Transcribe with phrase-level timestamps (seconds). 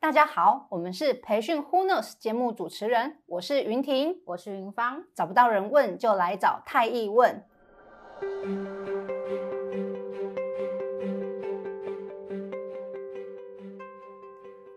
[0.00, 5.02] 大家好，我们是培训 Who Knows 节目主持人，我是云婷，我是云芳。
[5.12, 7.44] 找不到人问，就来找太毅问。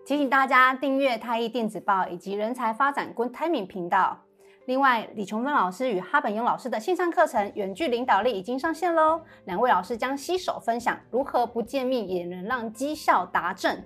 [0.04, 4.18] 提醒大家订阅太毅电子报以及人才发展 Good Timing 频道。
[4.66, 9.22] 另外，李琼芬老师与哈本庸老师的线上课程《远距领导力》已经上线喽。
[9.46, 13.84] 两位老师将携手分享如何不见面也能让绩效达正。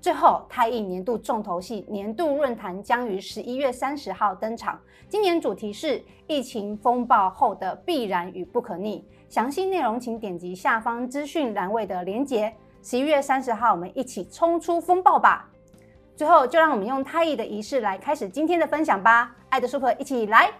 [0.00, 4.80] 最后，太艺年度重头戏年度论坛将于十一月三十号登场。
[5.08, 9.04] 今年主题是疫情风暴后的必然与不可逆。
[9.28, 12.54] 详细内容请点击下方资讯栏位的连结。
[12.82, 15.48] 十一月三十号，我们一起冲出风暴吧！
[16.14, 19.34] 最后，就让我们用太艺的仪式来开始今天的分享吧。
[19.48, 20.52] 爱的 Super，一起来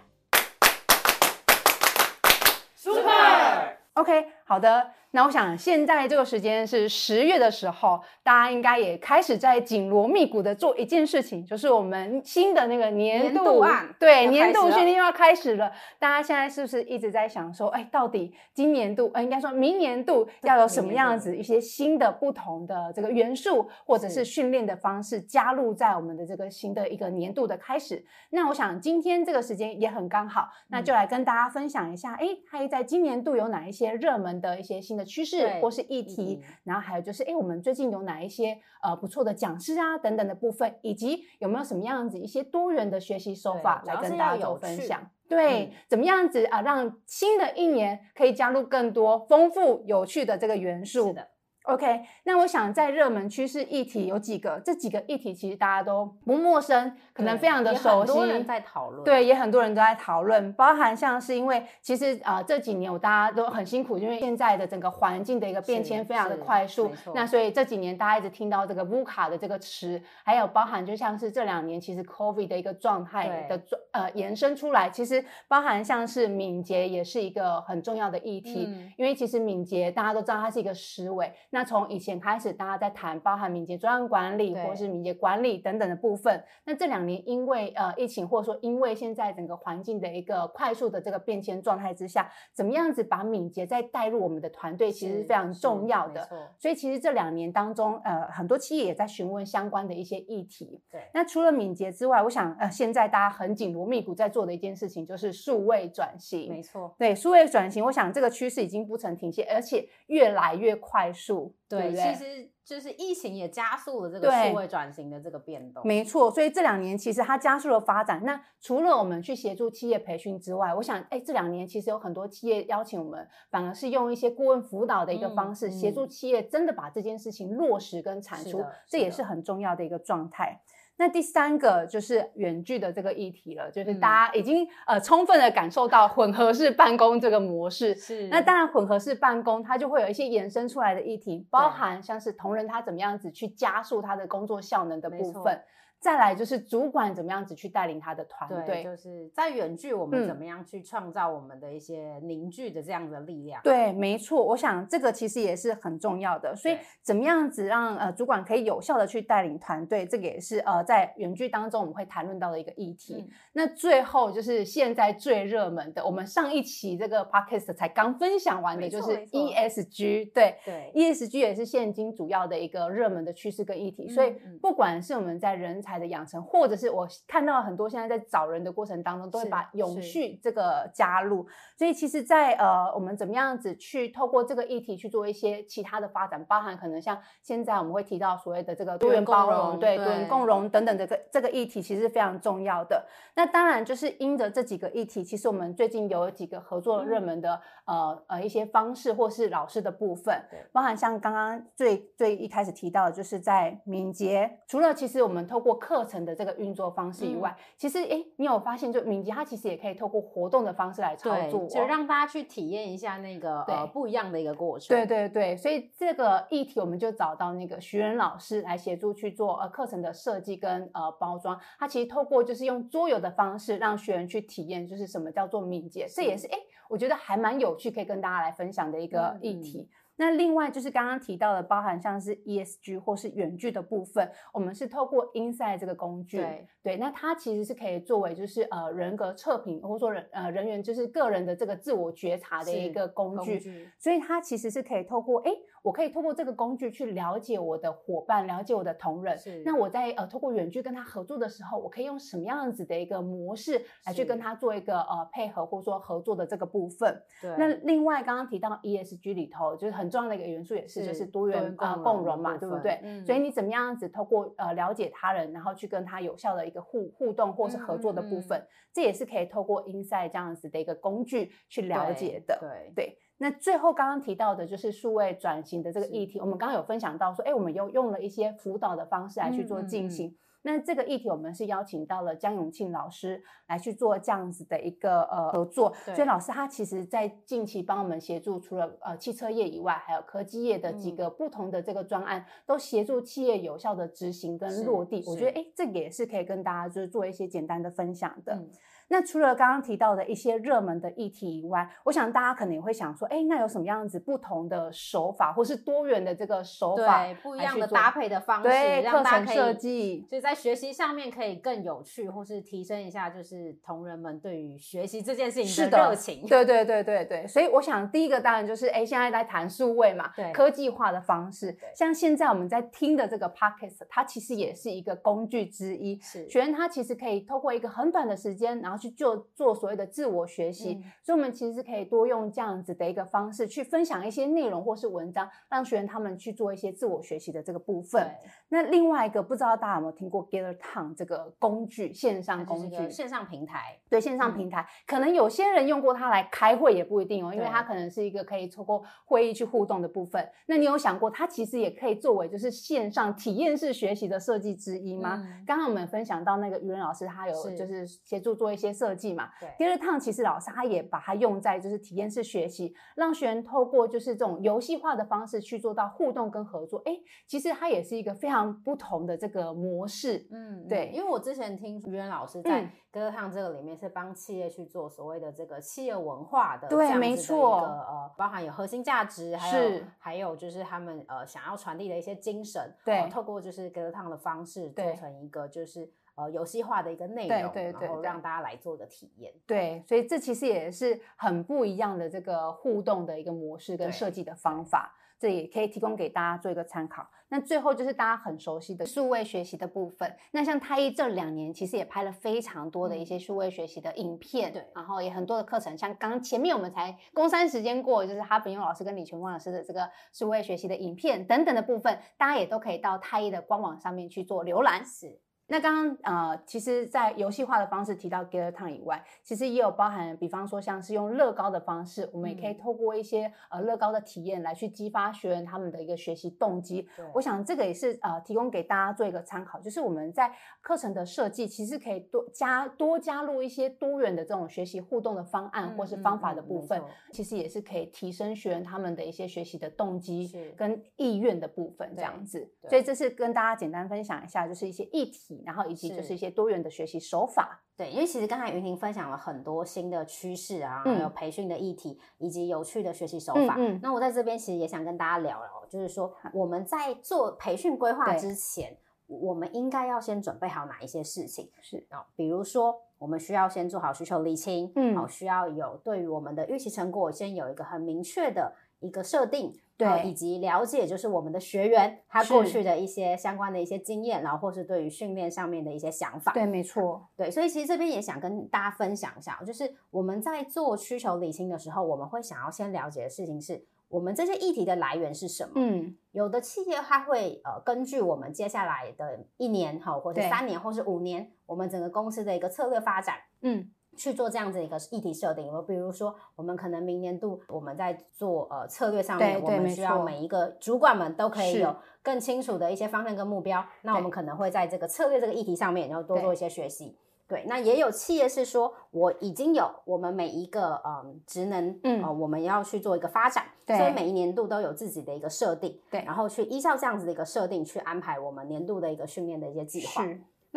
[2.75, 4.91] ！Super，OK，好的。
[5.11, 15.71] 那我想，现在这个时间是十月的时候，大家应该也开始在紧锣密鼓的做一件事情，就是我们新的那个年度，年度案，对，年度训练又要开始了。
[15.97, 28.05] 大家现在是不是一直在想说，哎，到底今年度，呃，应该说明年度要有什么样子一些新的不同的这个元素，或者是训练的方式加入在我们的这个新的一个年度的开始？
[28.31, 45.09] 那我想今天这个时间也很刚好，那就来跟大家分享一下，哎，还在今年度有哪一些热门的一些新的趋势或是议题，然后还有就是，哎，我们最近有哪一些呃不错的讲师啊等等的部分，以及有没有什么样子一些多元的学习手法来跟大家做分享？
[45.27, 51.07] 对，嗯、怎么样子啊，让新的一年可以加入更多丰富有趣的这个元素？
[51.07, 51.27] 是的。
[51.67, 58.11] OK，那我想在热门趋势议题有几个，这几个议题其实大家都不陌生，可能非常的熟悉。
[58.11, 81.29] 很多人在讨论，对，也很多人都在讨论，包含像是因为其实啊、呃、这几年我大家都很辛苦，因为现在的整个环境的一个变迁非常的快速，那所以这几年大家一直听到这个 VUCA 的这个词，还有包含就像是这两年其实 COVID 的一个状态的状呃延伸出来，其实包含像是敏捷也是一个很重要的议题，嗯、因为其实敏捷大家都知道它是一个思维。
[81.57, 86.43] 那从以前开始，大家在谈包含敏捷专案管理或是敏捷管理等等的部分。
[86.65, 96.29] 那这两年因为呃疫情，或者说因为现在整个环境的一个快速的这个变迁状态之下，怎么样子把敏捷再带入我们的团队，其实是非常重要的。
[96.59, 100.79] 所以其实这两年当中，呃，很多企业也在询问相关的一些议题。
[100.91, 101.09] 对。
[101.11, 106.49] 那除了敏捷之外，我想呃，现在大家很紧锣密鼓在做的一件事情就是数位转型。
[106.49, 106.93] 没错。
[106.99, 111.46] 对，数位转型，我想这个趋势已经不曾停歇，而且越来越快速。
[111.67, 111.93] 对。
[111.93, 115.85] 对，其实就是疫情也加速了这个数位转型的这个变动。
[115.85, 118.21] 没错，所以这两年其实它加速了发展。
[118.23, 130.61] 那除了我们去协助企业培训之外，我想，哎，这两年其实有很多企业邀请我们，反而是用一些顾问辅导的一个方式，嗯、协助企业真的把这件事情落实跟产出，这也是很重要的一个状态。
[130.97, 137.93] 那第三个就是远距的这个议题了，就是大家已经呃充分的感受到混合式办公这个模式。
[137.95, 138.27] 是。
[138.29, 145.61] 那当然混合式办公它就会有一些衍生出来的议题，包含像是同仁他怎么样子去加速他的工作效能的部分。
[145.99, 153.59] 再来就是主管怎么样子去带领他的团队，就是在远距我们怎么样去创造我们的一些凝聚的这样的力量。
[153.61, 156.55] 嗯、对，没错，我想这个其实也是很重要的。
[156.55, 163.15] 所以怎么样子让呃主管可以有效的去带领团队，这个也是呃在远距当中我们会谈论到的一个议题。
[163.15, 170.31] 嗯、那最后就是现在最热门的，我们上一期这个 podcast 才刚分享完的，就是 ESG。
[170.31, 174.05] 对对，ESG 也是现今主要的一个热门的趋势跟议题。
[174.07, 181.45] 嗯、所以不管是我们在人才的养成，或者是我看到很多现在在找人的过程当中，都会把永续这个加入。
[181.77, 193.05] 所以其实在，在呃，我们怎么样子去透过这个议题去做一些其他的发展，包含可能像现在我们会提到所谓的这个多元包容，对，多元共融等等的这个这个议题，其实是非常重要的。
[193.35, 214.95] 那当然就是因着这几个议题，其实我们最近有几个合作热门的、嗯、呃呃一些方式，或是老师的部分，对，包含像刚刚最最一开始提到的，就是在敏捷，除了其实我们透过课程的这个运作方式以外，嗯、其实哎，你有发现就敏捷它其实也可以透过活动的方式来操作，就让大家去体验一下那个呃不一样的一个过程。
[214.95, 221.59] 对对对，所以这个议题我们就找到那个徐仁老师来协助去做呃课程的设计跟呃包装。
[221.79, 226.57] 他其实透过就是用桌游的方式让学员去体验，就是什么叫做敏捷，这也是哎
[226.89, 229.89] 我觉得还蛮有趣，可以跟大家来分享的一个议题。
[230.17, 236.67] 那另外就是刚刚提到的，包含像是 ESG 或是远距的部分，我们是透过 Insight 这个工具，对。
[236.83, 245.51] 对，那它其实是可以作为就是呃人格测评，或者说人呃人员就是个人的这个自我觉察的一个工具，工具所以它其实是可以透过哎，
[245.83, 257.21] 我可以透过这个工具去了解我的伙伴，了解我的同仁，是那我在呃透过远距跟他合作的时候，我可以用什么样子的一个模式来去跟他做一个呃配合或者说合作的这个部分。
[257.41, 260.07] 对，那另外刚刚提到 ESG 里头就是很。
[260.09, 262.97] 重要的一个元素也是，是就是多元啊共融嘛，对不对？
[263.03, 272.57] 嗯、所以你怎么样子透过呃了解他人，然后去跟他有效的一个互互动或是合作的部分，嗯嗯、这也是可以透过 Inside 这样子的一个工具去了解的。
[272.61, 273.17] 对对。
[273.37, 280.27] 那最后刚刚提到的就是数位转型的这个议题，我们刚刚有分享到说，哎，我们又用了一些辅导的方式来去做进行。
[280.27, 285.93] 嗯嗯嗯那这个议题，我们是邀请到了江永庆老师来去做这样子的一个呃合作。
[286.13, 295.23] 所以老师他其实在近期帮我们协助，除了呃汽车业以外，还有科技业的几个不同的这个专案，嗯、都协助企业有效的执行跟落地。
[295.25, 298.53] 我觉得哎，这个也是可以跟大家就是做一些简单的分享的。
[298.55, 298.69] 嗯
[299.09, 316.45] 那除了刚刚提到的一些热门的议题以外，我想大家可能也会想说，哎，那有什么样子不同的手法，或是多元的这个手法，对，不一样的搭配的方式，对，让大家可以课程设计，就在学习上面可以更有趣，或是提升一下，就是同仁们对于学习这件事情的热情。
[316.47, 329.77] 对对对对对，所以我想第一个当然就是，哎，现在在谈数位嘛，对，科技化的方式，像现在我们在听的这个 Podcast，它其实也是一个工具之一，是，学员他其实可以透过一个很短的时间，然后去做做。
[329.77, 338.23] 所谓的自我学习，嗯、所以我们其实可以多用这样子的一个方式去分享一些内容或是文章，让学员他们去做一些自我学习的这个部分。
[338.23, 343.99] 对那另外一个，不知道大家有没有听过 Gather Town 这个工具，线上工具，线上平台。
[344.09, 350.49] 对，线上平台，嗯、可能有些人用过它来开会也不一定哦，因为它可能是一个可以透过会议去互动的部分。
[350.65, 355.35] 那你有想过，它其实也可以作为就是线上体验式学习的设计之一吗？
[355.45, 359.49] 嗯、刚刚我们分享到那个于仁老师，他有就是协助做一些设计嘛。
[359.77, 367.01] 第二趟其实老师他也把它用在就是体验式学习，让学员透过就是这种游戏化的方式去做到互动跟合作。
[367.05, 370.47] 哎，其实它也是一个非常不同的这个模式。
[370.51, 386.11] 嗯，对，因为我之前听于仁老师在 Gather Town 这个里面是帮企业去做所谓的这个企业文化的，对，没错，呃，包含有核心价值，还有是还有就是他们呃想要传递的一些精神，对，透过就是 Gather Town 的方式做成一个就是。
[386.37, 389.51] 呃，游戏化的一个内容，对对对，然后让大家来做的体验。
[389.65, 397.27] 对，所以这其实也是很不一样的这个互动的一个模式跟设计的方法，这也可以提供给大家做一个参考。
[397.49, 400.31] 那最后就是大家很熟悉的数位学习的部分。
[400.51, 415.03] 那像太一这两年其实也拍了非常多的一些数位学习的影片，对，然后也很多的课程，像刚前面我们才工三时间过，就是哈炳佑老师跟李全光老师的这个数位学习的影片等等的部分，大家也都可以到太一的官网上面去做浏览。
[415.03, 415.39] 是。
[415.69, 427.05] 那刚刚呃，其实，在游戏化的方式提到 Gather Town 以外，其实也有包含，比方说像是用乐高的方式，我们也可以透过一些呃乐高的体验来去激发学员他们的一个学习动机。
[427.17, 430.49] 对我想这个也是呃提供给大家做一个参考，就是我们在
[430.79, 437.03] 课程的设计，其实可以多加多加入一些多元的这种学习互动的方案或是方法的部分，
[437.33, 442.71] 其实也是可以提升学员他们的一些学习的动机跟意愿的部分，这样子。
[442.87, 445.56] 所以这是跟大家简单分享一下，就是一些议题。
[445.65, 453.75] 然后以及就是一些多元的学习手法，对，因为其实刚才云婷分享了很多新的趋势啊，还有培训的议题，以及有趣的学习手法。
[453.77, 461.69] 嗯，嗯，那我在这边其实也想跟大家聊聊，就是说我们在做培训规划之前，我们应该要先准备好哪一些事情？
[461.81, 469.73] 是啊，比如说我们需要先做好需求厘清，嗯，好，需要有对于我们的预期成果先有一个很明确的一个设定。
[469.97, 476.53] 对，以及了解就是我们的学员他过去的一些相关的一些经验，然后或是对于训练上面的一些想法。
[476.53, 477.27] 对，没错。
[477.35, 485.71] 对，所以其实这边也想跟大家分享一下，就是我们在做需求理清的时候，我们会想要先了解的事情是我们这些议题的来源是什么。
[485.77, 493.89] 嗯，有的企业它会呃根据我们接下来的一年哈，或者三年，或是五年，我们整个公司的一个策略发展，嗯。
[494.17, 503.85] 去做这样子一个议题设定，我比如说，我们可能明年度我们在做呃策略上面，我们需要每一个主管们都可以有更清楚的一些方向跟目标。
[504.01, 507.15] 那我们可能会在这个策略这个议题上面，然后多做一些学习。
[507.47, 520.25] 对，那也有企业是说，我已经有我们每一个嗯职能，嗯、呃，我们要去做一个发展，所以每一年度都有自己的一个设定，对，然后去依照这样子的一个设定去安排我们年度的一个训练的一些计划。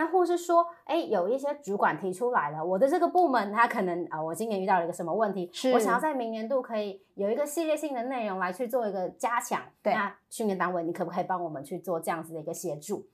[0.00, 9.60] 那或是说，哎，有一些主管提出来了，我的这个部门他可能啊、呃，我今年遇到了一个什么问题，是我想要在明年度可以有一个系列性的内容来去做一个加强。
[9.82, 13.06] 对，那训练单位，你可不可以帮我们去做这样子的一个协助？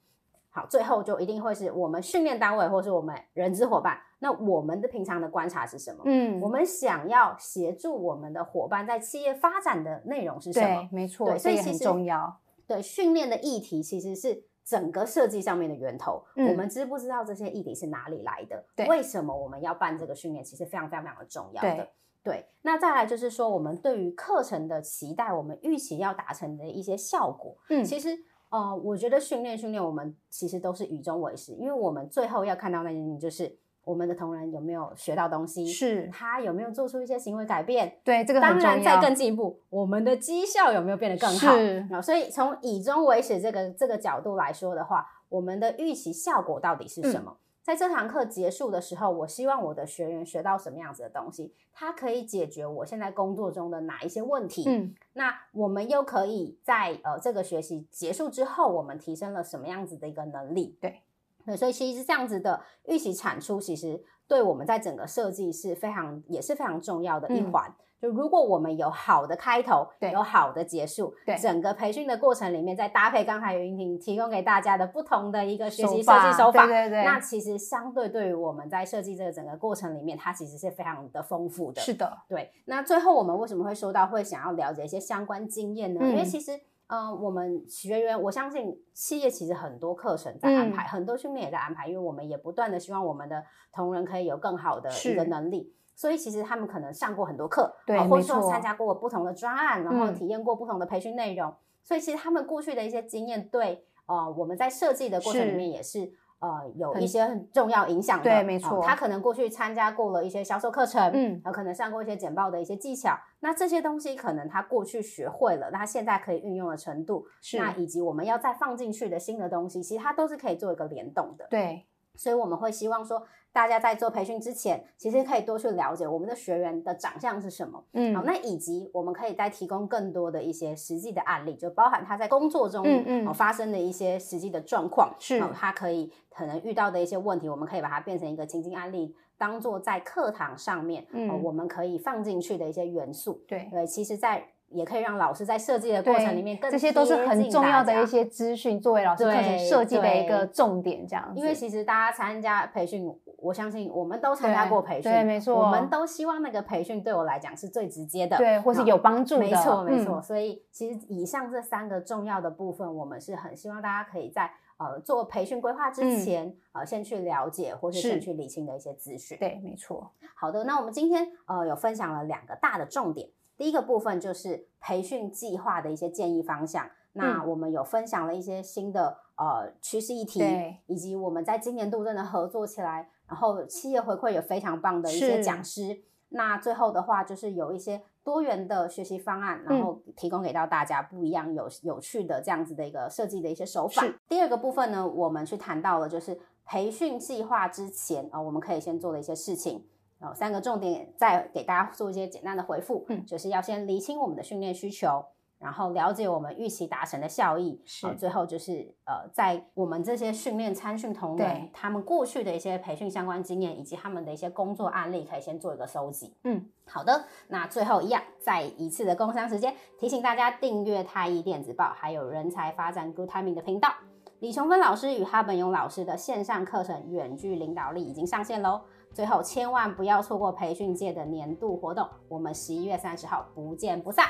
[0.50, 3.98] 好，最后就一定会是我们训练单位，或是我们人资伙伴。
[4.20, 6.02] 那我们的平常的观察是什么？
[6.04, 10.88] 嗯，我们想要协助我们的伙伴在企业发展的内容是什么？
[10.88, 12.38] 对，没错，对，所以很重要。
[12.64, 16.22] 对，训练的议题其实是整个设计上面的源头。
[16.34, 18.62] 嗯，我们知不知道这些议题是哪里来的？
[18.74, 20.44] 对，为什么我们要办这个训练？
[20.44, 21.74] 其实非常非常非常的重要的。
[21.74, 21.88] 对，
[22.24, 27.56] 对，那再来就是说，我们对于课程的期待，我们预期要达成的一些效果。
[27.70, 28.18] 嗯，其实。
[28.48, 37.98] 呃，我觉得训练训练，我们其实都是以终为始，因为我们最后要看到那件事情，就是我们的同仁有没有学到东西，是他有没有做出一些行为改变。
[38.02, 38.40] 对，这个。
[38.40, 41.56] 当然，再更进一步，我们的绩效有没有变得更好？
[41.56, 41.86] 是。
[42.02, 47.30] 所以从以终为始这个这个角度来说的话，我们的预期效果到底是什么？
[47.30, 54.62] 嗯在这堂课结束的时候，我希望我的学员学到什么样子的东西，它可以解决我现在工作中的哪一些问题？
[54.68, 60.78] 嗯，那我们又可以在呃这个学习结束之后，我们提升了什么样子的一个能力？
[60.80, 61.02] 对，
[61.46, 67.70] 对，所以其实这样子的预期产出，其实对我们在整个设计是非常也是非常重要的一环。
[67.70, 81.80] 嗯就如果我们有好的开头，对，有好的结束，对，整个培训的过程里面，再搭配刚才云婷提供给大家的不同的一个学习设计手法，对对对，那其实相对对于我们在设计这个整个过程里面，它其实是非常的丰富的。
[81.80, 82.52] 是的，对。
[82.66, 86.00] 那最后我们为什么会说到会想要了解一些相关经验呢？
[86.02, 95.72] 嗯、因为其实，嗯、呃，我们学员，我相信企业其实很多课程在安排，嗯、很多训练也在安排，因为我们也不断的希望我们的同仁可以有更好的一个能力。
[95.96, 101.50] 所以其实他们可能上过很多课，对，或者说参加过不同的专案，然后体验过不同的培训内容。
[101.50, 108.24] 嗯、所以其实他们过去的一些经验，对，呃，我们在设计的过程里面也是，是呃有一些很重要影响的。
[108.24, 108.82] 对，没错、呃。
[108.82, 113.16] 他可能过去参加过了一些销售课程，嗯，可能上过一些简报的一些技巧。
[113.40, 121.46] 那这些东西可能他过去学会了，那他现在可以运用的程度，是那以及我们要再放进去的新的东西，其实它都是可以做一个联动的。
[121.50, 121.86] 对。
[122.18, 123.22] 所以我们会希望说，
[123.56, 144.44] 大家在做培训之前，其实可以多去了解我们的学员的长相是什么，嗯，好，那以及我们可以再提供更多的一些实际的案例，就包含他在工作中嗯嗯发生的一些实际的状况，是，他可以可能遇到的一些问题，我们可以把它变成一个情境案例，当做在课堂上面，嗯，我们可以放进去的一些元素，对对，其实，在。
[144.68, 151.06] 也可以让老师在设计的过程里面更，这些都是很重要的一些资讯，作为老师课程设计的一个重点。
[151.06, 153.08] 这样，因为其实大家参加培训，
[153.38, 159.40] 我相信我们都参加过培训，对，没错，我们都希望那个培训对我来讲是最直接的，对，或是有帮助的。
[159.40, 160.20] 没错，没错。
[160.22, 169.36] 所以其实以上这三个重要的部分，我们是很希望大家可以在呃做培训规划之前，呃先去了解或是先去理清的一些资讯。
[169.38, 170.10] 对，没错。
[170.34, 173.28] 好的，那我们今天呃有分享了两个大的重点。
[173.56, 176.88] 第一个部分就是培训计划的一些建议方向。
[177.18, 180.44] 那我们有分享了一些新的呃趋势议题，
[180.84, 186.02] 以及我们在今年度真的合作起来，然后企业回馈有非常棒的一些讲师。
[186.30, 194.02] 那最后的话就是有一些多元的学习方案，然后提供给到大家不一样有有趣的这样子的一个设计的一些手法。
[194.28, 199.86] 第二个部分呢，我们去谈到了就是培训计划之前啊，我们可以先做的一些事情。
[200.18, 203.04] 然后，三个重点，再给大家做一些简单的回复。
[203.08, 205.22] 嗯，就是要先厘清我们的训练需求，
[205.58, 207.80] 然后了解我们预期达成的效益。
[207.84, 216.36] 是，最后就是呃，在我们这些训练参训同仁，他们过去的一些培训相关经验，以及他们的一些工作案例，可以先做一个收集。
[216.44, 217.24] 嗯，好的。
[217.48, 223.92] 那最后一样，再一次的工商时间，提醒大家订阅太毅电子报，还有人才发展 Good Timing 的频道。
[224.40, 228.82] 李琼芬老师与哈本勇老师的线上课程《远距领导力》已经上线喽。
[229.14, 234.26] 最后，千万不要错过培训界的年度活动，我们十一月三十号不见不散。